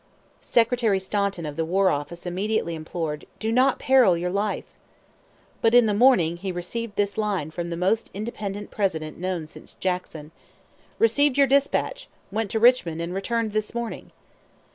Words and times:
Secretary 0.41 0.97
Stanton, 0.99 1.45
of 1.45 1.55
the 1.55 1.63
war 1.63 1.91
office, 1.91 2.25
immediately 2.25 2.73
implored: 2.73 3.25
"Do 3.37 3.51
not 3.51 3.77
peril 3.77 4.17
your 4.17 4.31
life!" 4.31 4.65
But 5.61 5.75
in 5.75 5.85
the 5.85 5.93
morning 5.93 6.37
he 6.37 6.51
received 6.51 6.95
this 6.95 7.19
line 7.19 7.51
from 7.51 7.69
the 7.69 7.77
most 7.77 8.09
independent 8.11 8.71
President 8.71 9.19
known 9.19 9.45
since 9.45 9.73
Jackson: 9.73 10.31
"Received 10.97 11.37
your 11.37 11.45
despatch; 11.45 12.09
went 12.31 12.49
to 12.49 12.59
Richmond, 12.59 12.99
and 12.99 13.13
returned 13.13 13.51
this 13.51 13.75
morning!" 13.75 14.09